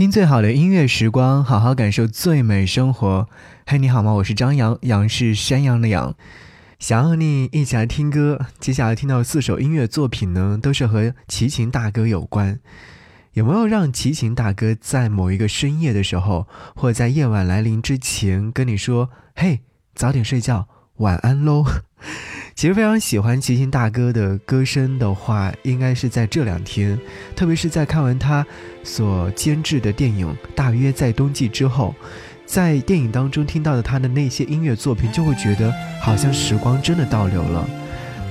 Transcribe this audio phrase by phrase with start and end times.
[0.00, 3.28] 听最好的音乐时光，好好感受最美生活。
[3.66, 4.12] 嘿，你好吗？
[4.12, 6.14] 我是张扬，杨是山羊的羊。
[6.78, 8.46] 想和你一起来听歌。
[8.58, 12.60] 接下来听到四首音乐作品呢，都是和齐秦大哥有关。
[13.34, 19.60] 有没有让齐秦大哥在某一个深夜的时候，或在夜晚来临之前跟你说：“嘿，
[19.94, 21.62] 早点睡觉，晚安喽？”
[22.60, 27.00] 其实非常喜欢齐秦大哥的歌声的话，应该是在这两天，
[27.34, 28.46] 特别是在看完他
[28.84, 31.94] 所监制的电影《大约在冬季》之后，
[32.44, 37.66] 在电影当中听到的他的那些音乐作品，就会觉得好像时光真的倒流了。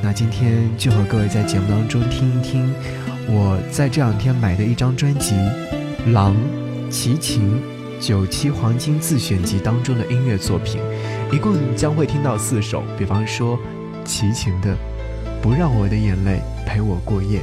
[0.03, 2.71] 那今天就和各位在节目当中听一听
[3.25, 5.33] 我在这两天买的一张专辑
[6.11, 6.35] 《狼
[6.91, 7.59] 齐秦
[7.99, 10.79] 九七黄金自选集》当中的音乐作品，
[11.31, 13.59] 一共将会听到四首，比方说。
[14.09, 14.75] 齐秦的，
[15.39, 17.39] 不让我的眼泪陪我过夜。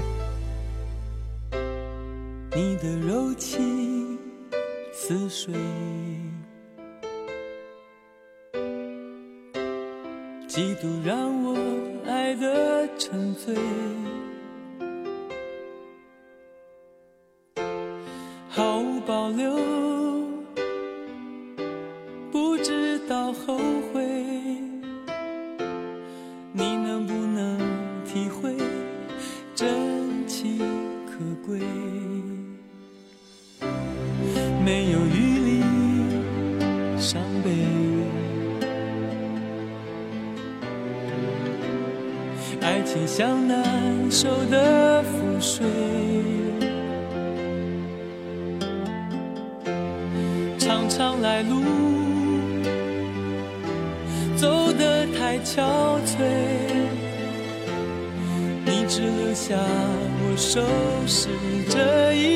[2.51, 4.19] 你的柔情
[4.93, 5.55] 似水，
[10.49, 11.57] 几度让我
[12.05, 13.55] 爱得沉醉，
[18.49, 19.57] 毫无保留，
[43.17, 43.57] 像难
[44.11, 45.65] 收的覆水，
[50.59, 51.63] 常常来路。
[54.37, 55.63] 走得太憔
[56.05, 56.19] 悴，
[58.67, 60.61] 你只留下我收
[61.07, 61.31] 拾
[61.71, 62.36] 这一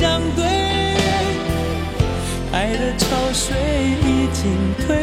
[0.00, 0.42] 相对。
[2.52, 3.54] 爱的潮水
[4.00, 4.96] 已经退，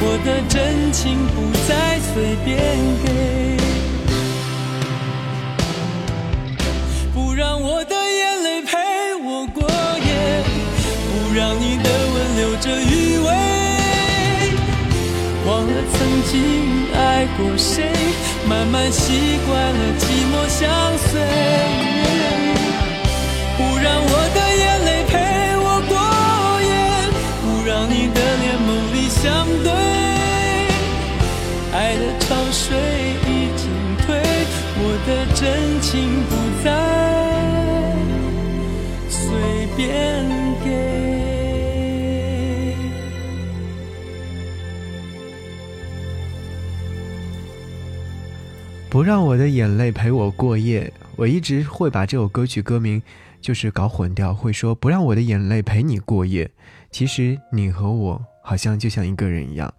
[0.00, 2.54] 我的真情不再随便
[3.02, 3.06] 给。
[7.12, 8.70] 不让我的眼泪陪
[9.16, 9.68] 我过
[9.98, 10.44] 夜，
[11.10, 12.16] 不让你的吻。
[12.36, 13.26] 留着余味，
[15.46, 16.34] 忘了曾经
[16.94, 17.90] 爱过谁，
[18.48, 21.95] 慢慢习惯了寂寞相随。
[48.88, 53.02] 不让我的眼泪陪我过夜，我一直会把这首歌曲歌名
[53.40, 56.50] 就是搞混掉，会说不让我的眼泪陪你过夜。
[56.90, 59.72] 其实你和我好像就像一个人一样。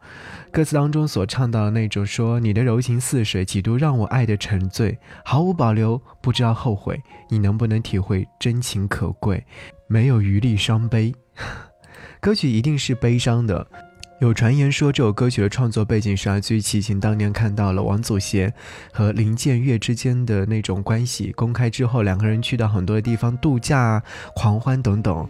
[0.52, 4.96] 歌词当中所唱到的那种说你的柔情似水，几度让我爱的沉醉，
[5.26, 7.02] 毫无保留，不知道后悔。
[7.30, 9.44] 你能不能体会真情可贵，
[9.88, 11.16] 没有余力伤悲？
[12.20, 13.66] 歌曲一定是悲伤的。
[14.20, 18.52] 有传言说这首歌曲的创作背景是来自于齐秦当年看到了王祖贤
[18.92, 24.02] 和林建岳之间的那种关系公开之后，两个人去到很多的地方度假、
[24.36, 25.28] 狂欢等等，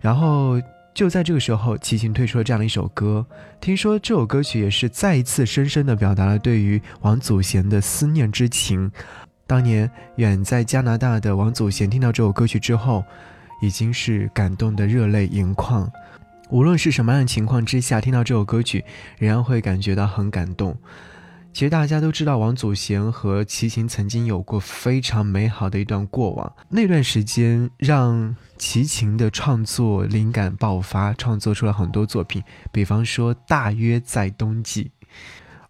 [0.00, 0.60] 然后。
[0.94, 3.24] 就在这个时候，齐秦推出了这样的一首歌。
[3.62, 8.92] 听说这首歌曲也是再一次深深地表达了对于王祖贤的思念之情。
[9.46, 13.02] 当年远在加拿大的王祖贤听到这首歌曲之后，
[13.62, 15.90] 已经是感动得热泪盈眶。
[16.52, 18.84] 无论是什么样的情况之下，听到这首歌曲，
[19.18, 20.76] 仍然会感觉到很感动。
[21.50, 26.52] 其实大家都知道，王祖贤和齐秦曾经有过非常美好的一段过往。
[26.68, 34.84] 那段时间让齐秦的创作灵感爆发，创作出了很多作品，比方说《大约在冬季》。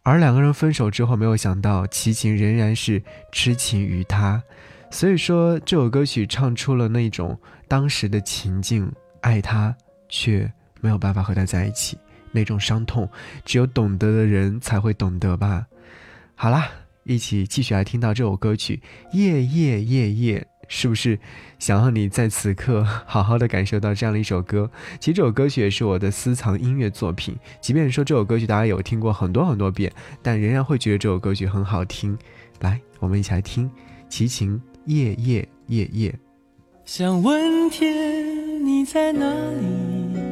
[0.02, 3.00] 而两个人分手之后，没有想到齐秦仍然是
[3.31, 4.43] 痴情于他，
[4.90, 7.38] 所以说这首歌曲唱出了那种
[7.69, 9.73] 当时的情境：爱他
[10.08, 10.52] 却
[10.82, 11.96] 没有办法和他在一起，
[12.31, 13.08] 那种伤痛，
[13.46, 15.67] 只有懂得的人才会懂得吧。
[16.34, 16.69] 好啦，
[17.05, 18.82] 一起继续来听到这首歌曲
[19.17, 21.19] 《夜夜夜夜》，是不是
[21.58, 24.69] 想让你在此刻好好的感受到这样的一首歌？
[24.99, 32.19] 其实这首歌曲也是我的私藏音乐作品，即便说这首歌曲大家有听过很多很多遍，但仍然会觉得这首歌曲很好听。
[32.61, 33.70] 来，我们一起来听
[34.08, 36.11] 齐秦《夜夜夜夜》。
[36.85, 40.31] 想问天，你在哪里？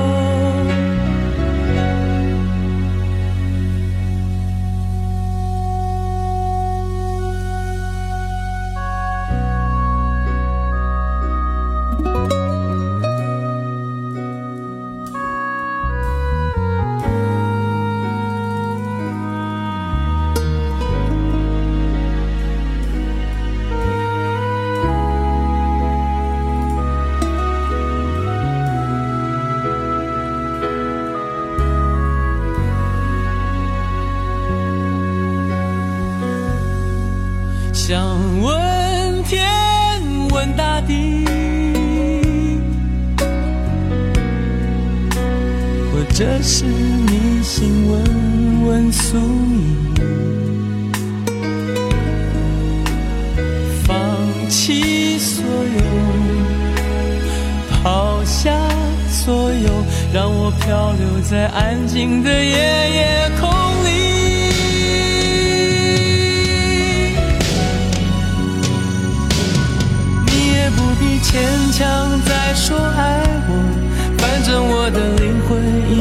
[46.21, 47.99] 这是你心，问
[48.67, 49.75] 问宿命，
[53.83, 53.97] 放
[54.47, 55.81] 弃所有，
[57.71, 58.55] 抛下
[59.09, 63.49] 所有，让我漂流在安静的夜夜空
[63.83, 63.89] 里。
[70.27, 73.51] 你也不必牵强再说爱我。
[74.17, 75.20] 反正我的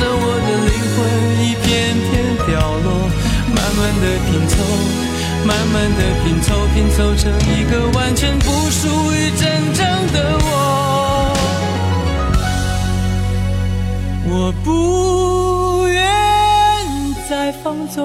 [0.00, 0.98] 着我的灵魂
[1.44, 1.68] 一片
[2.08, 2.10] 片
[2.46, 2.50] 掉
[2.84, 2.88] 落，
[3.54, 4.52] 慢慢的拼凑，
[5.46, 9.42] 慢慢的拼凑，拼凑成一个完全不属于真
[9.74, 9.78] 正
[10.12, 10.48] 的我。
[14.32, 16.02] 我不愿
[17.28, 18.00] 再放纵，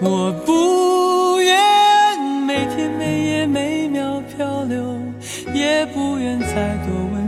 [0.00, 1.52] 我不愿
[2.46, 4.98] 每天每夜每秒漂流，
[5.52, 6.94] 也不愿再多、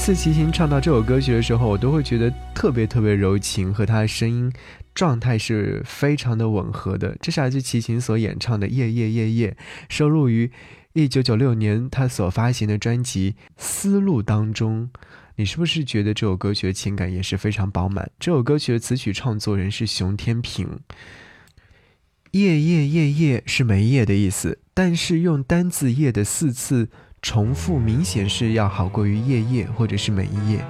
[0.00, 4.50] 次齐秦唱到这首歌曲的时候，我都会觉得特别特别柔情，和他的声音
[4.94, 7.14] 状态是非常的吻合的。
[7.20, 9.50] 这是来自齐秦所演唱的《夜夜夜夜》，
[9.90, 10.50] 收录于
[10.94, 14.88] 一九九六年他所发行的专辑《丝路》当中。
[15.36, 18.10] 你是不是觉得这首歌曲的情感也是非常饱满？
[18.18, 20.80] 这首歌曲的词曲创作人是熊天平。
[22.30, 26.88] 夜夜夜夜是没夜的意思，但是用单字夜的四次。
[27.22, 30.64] 重复明显是要好过于夜夜或者是每一夜，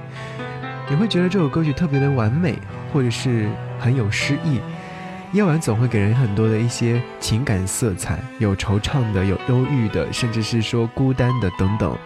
[0.88, 2.58] 你会觉得这首歌曲特别的完美，
[2.92, 4.60] 或者是很有诗意。
[5.32, 11.96] 夜晚总会给人很多的一些情感色彩，有惆怅的，有忧郁的，甚至是说孤单的等等。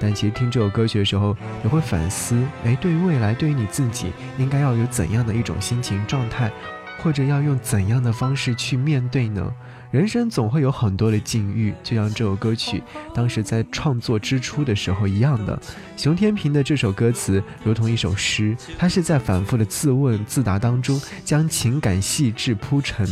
[0.00, 6.50] 但其实听这首歌曲的时候，你会反思：哎，对于未来，对于你自己，应该要有怎样的一种心情状态，
[6.98, 9.52] 或者要用怎样的方式去面对呢？
[9.90, 12.82] 人生总会有很多的境遇，就像这首歌曲
[13.14, 15.56] 当时在创作之初的时候一样的。
[15.96, 23.06] 熊天平的这首歌词如同一首诗，它是在反复的自问自答当中，将情感细致铺陈。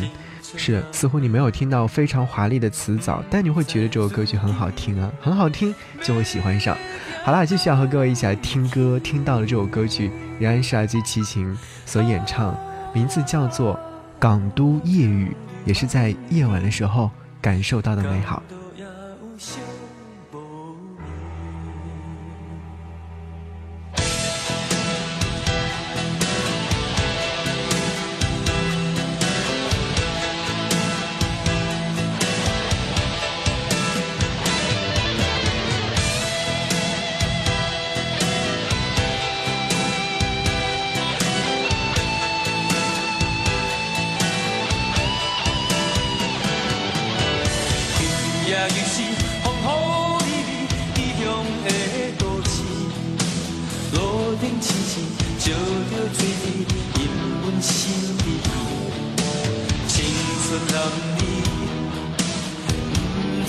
[0.55, 5.73] 是，似乎你没有听到非常华丽的词藻，但你会觉得这首歌曲很好听啊，很好听
[6.03, 6.77] 就会喜欢上。
[7.25, 10.11] 好啦，继续要和各位一起来听歌，听到了这首歌曲，
[10.41, 12.55] 仍然是来自齐秦所演唱，
[12.93, 13.75] 名字叫做
[14.19, 15.29] 《港都夜雨》。
[15.65, 18.43] 也是在夜晚的时候感受到的美好。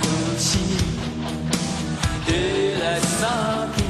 [0.00, 0.58] 呼吸，
[2.26, 3.87] 夜来三更。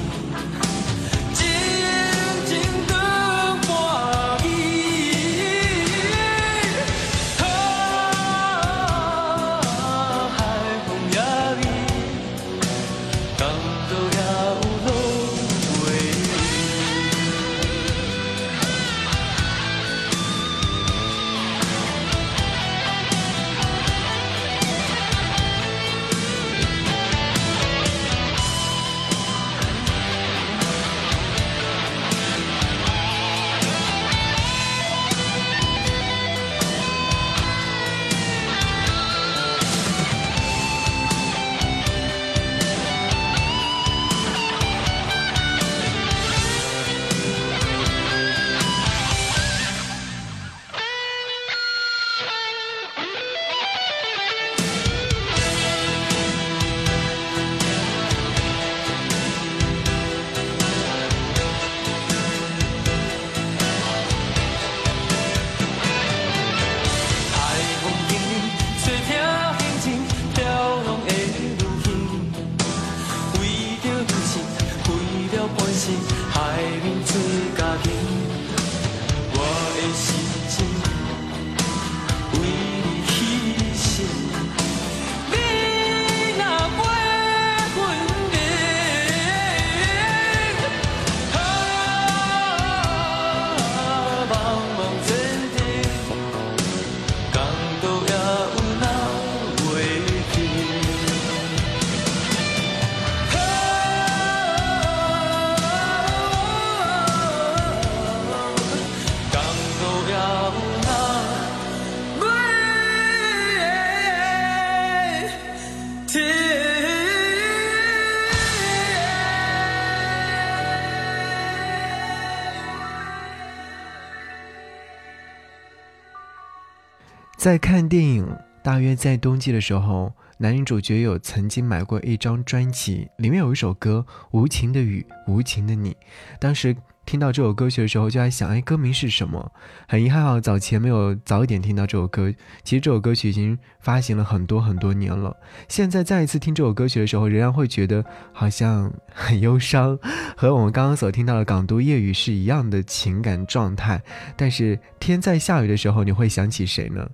[127.39, 135.93] 在看电影，大约在冬季的时候，男女主角有曾经买过一张专辑，里面有一首歌《无情的雨，无情的你》。
[136.41, 136.77] 当时
[137.09, 139.51] 听到这首歌曲的时候，就在想，哎，歌名是什么？
[139.89, 142.31] 很遗憾啊，早前没有早一点听到这首歌。
[142.63, 145.35] 其实这首歌曲已经发行了很多很多年了。
[145.69, 149.99] 现在再一次听这首歌曲的时候，仍然会觉得好像很忧伤，
[150.37, 154.03] 和我们刚刚所听到的《港都夜雨》是一样的情感状态。
[154.37, 157.09] 但是天在下雨的时候，你会想起谁呢？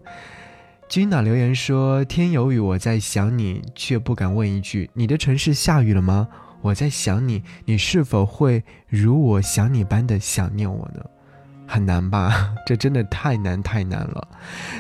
[0.88, 6.26] 君娜留言说：“天有雨，我在想你，却不敢问一句：你的城市下雨了吗？
[6.64, 11.04] 我在想你，你是否会如我想你般的想念我呢？
[11.66, 12.54] 很难吧？
[12.64, 14.26] 这真的太难太难了。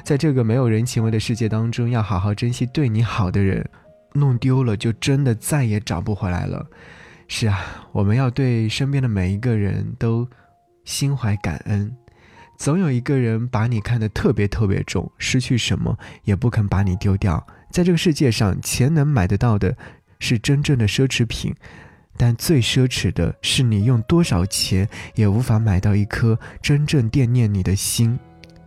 [0.02, 3.68] 在这个没有人情味的世界当中，要好好珍惜对你好的人，
[4.14, 6.66] 弄丢了就真的再也找不回来了。
[7.28, 7.60] 是啊，
[7.92, 10.26] 我们要对身边的每一个人都
[10.86, 11.94] 心怀感恩。”
[12.56, 17.46] 总有一个人把你看得特别特别重，失去什么也不肯把你丢掉。
[17.70, 19.76] 在这个世界上，钱能买得到的
[20.24, 21.54] 是真正的奢侈品，
[22.16, 28.18] 但最奢侈的是你用多少钱也无法买到一颗真正惦念你的心。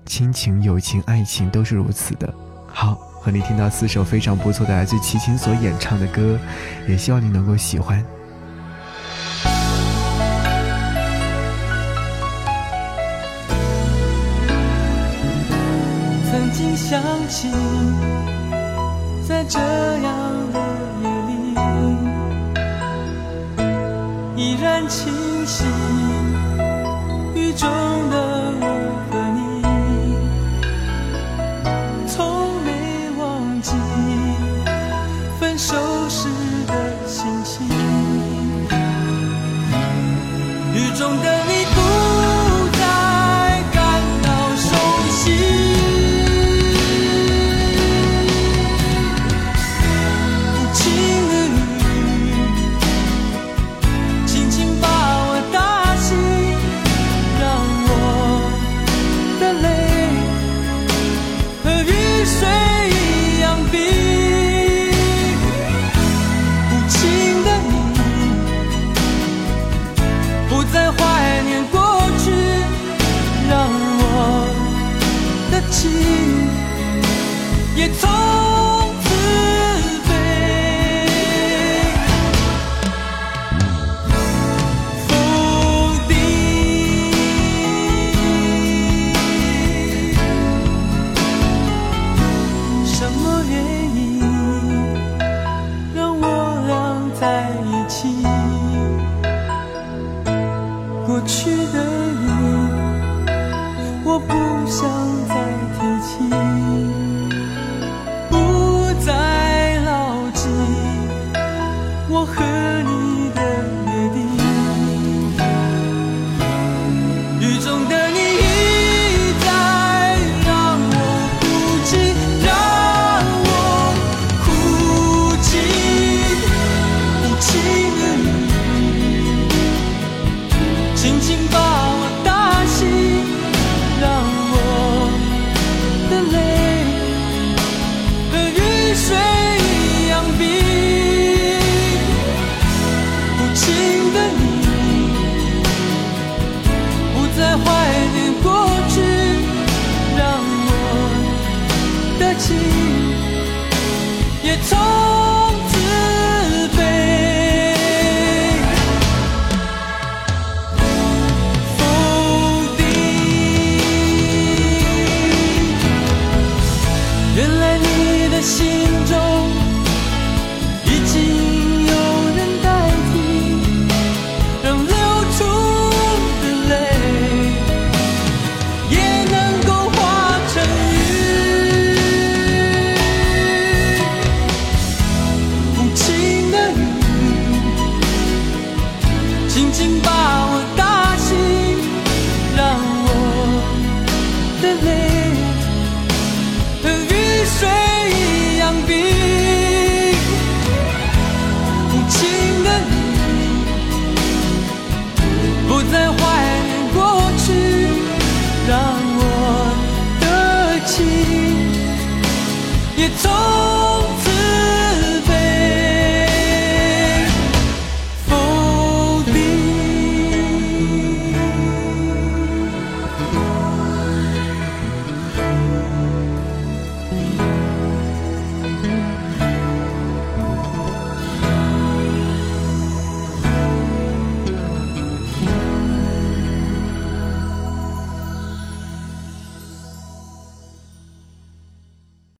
[0.05, 2.31] 亲情、友情、爱情都是如此的。
[2.67, 6.39] 好，和你听到四首非常不错的来自齐秦所演唱的歌，
[6.87, 8.05] 也希望你能够喜欢。
[16.29, 17.49] 曾经想起，
[19.27, 20.36] 在这样
[24.61, 25.13] 然清
[25.45, 25.63] 晰，
[27.35, 27.69] 雨中
[28.09, 28.46] 的